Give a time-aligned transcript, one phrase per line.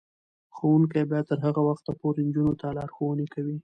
[0.55, 3.57] ښوونکې به تر هغه وخته پورې نجونو ته لارښوونې کوي.